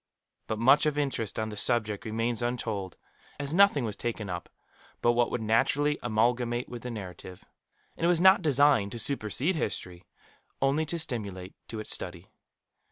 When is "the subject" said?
1.49-2.05